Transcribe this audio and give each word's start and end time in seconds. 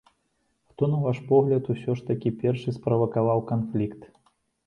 Хто, 0.69 0.87
на 0.93 1.01
ваш 1.03 1.19
погляд, 1.31 1.69
усё 1.75 1.95
ж 1.99 2.07
такі 2.09 2.33
першы 2.45 2.75
справакаваў 2.77 3.43
канфлікт? 3.53 4.01